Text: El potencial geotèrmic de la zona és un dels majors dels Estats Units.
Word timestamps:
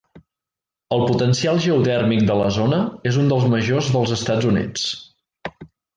El 0.95 1.03
potencial 1.09 1.59
geotèrmic 1.65 2.25
de 2.31 2.37
la 2.41 2.49
zona 2.57 2.79
és 3.11 3.19
un 3.25 3.29
dels 3.35 3.45
majors 3.57 3.93
dels 3.97 4.15
Estats 4.17 4.49
Units. 4.55 4.87